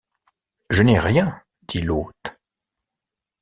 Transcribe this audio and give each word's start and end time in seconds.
Je 0.71 0.81
n’ai 0.81 0.97
rien, 0.97 1.43
dit 1.67 1.83
l’hôte. 1.83 2.35